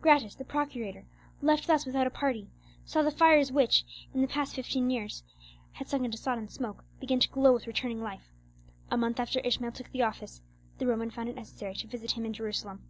[0.00, 1.04] Gratus, the procurator,
[1.42, 2.48] left thus without a party,
[2.86, 5.22] saw the fires which, in the fifteen years,
[5.72, 8.32] had sunk into sodden smoke begin to glow with returning life.
[8.90, 10.40] A month after Ishmael took the office,
[10.78, 12.84] the Roman found it necessary to visit him in Jerusalem.